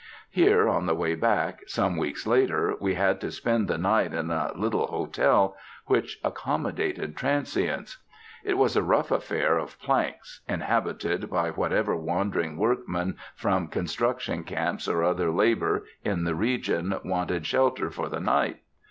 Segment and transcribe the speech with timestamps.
[0.31, 4.31] Here, on the way back, some weeks later, we had to spend the night in
[4.31, 7.99] a little hotel which 'accommodated transients.'
[8.43, 14.87] It was a rough affair of planks, inhabited by whatever wandering workman from construction camps
[14.87, 18.61] or other labour in the region wanted shelter for the night.